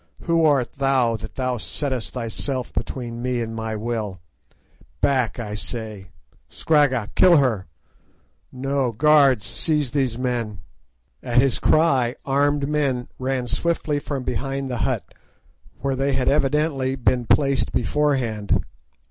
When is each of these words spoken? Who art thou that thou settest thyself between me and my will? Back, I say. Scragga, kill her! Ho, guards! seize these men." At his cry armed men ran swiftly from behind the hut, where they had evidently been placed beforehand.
Who 0.23 0.43
art 0.45 0.71
thou 0.71 1.15
that 1.17 1.35
thou 1.35 1.57
settest 1.57 2.15
thyself 2.15 2.73
between 2.73 3.21
me 3.21 3.39
and 3.39 3.55
my 3.55 3.75
will? 3.75 4.19
Back, 4.99 5.37
I 5.37 5.53
say. 5.53 6.07
Scragga, 6.49 7.11
kill 7.13 7.37
her! 7.37 7.67
Ho, 8.51 8.93
guards! 8.93 9.45
seize 9.45 9.91
these 9.91 10.17
men." 10.17 10.61
At 11.21 11.39
his 11.39 11.59
cry 11.59 12.15
armed 12.25 12.67
men 12.67 13.09
ran 13.19 13.45
swiftly 13.45 13.99
from 13.99 14.23
behind 14.23 14.71
the 14.71 14.77
hut, 14.77 15.05
where 15.81 15.95
they 15.95 16.13
had 16.13 16.27
evidently 16.29 16.95
been 16.95 17.27
placed 17.27 17.71
beforehand. 17.71 18.63